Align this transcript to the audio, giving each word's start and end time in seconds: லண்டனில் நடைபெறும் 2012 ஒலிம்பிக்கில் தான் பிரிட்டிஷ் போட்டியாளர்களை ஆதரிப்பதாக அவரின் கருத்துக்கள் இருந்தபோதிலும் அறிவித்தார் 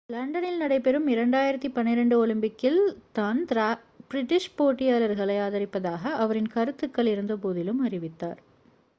லண்டனில் 0.09 0.57
நடைபெறும் 0.57 1.05
2012 1.07 2.17
ஒலிம்பிக்கில் 2.17 2.79
தான் 3.11 3.41
பிரிட்டிஷ் 4.07 4.47
போட்டியாளர்களை 4.57 5.35
ஆதரிப்பதாக 5.39 6.03
அவரின் 6.17 6.49
கருத்துக்கள் 6.51 7.05
இருந்தபோதிலும் 7.05 7.79
அறிவித்தார் 7.79 8.39